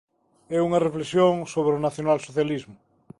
[0.57, 2.75] É unha reflexión sobre o nacionalsocialismo.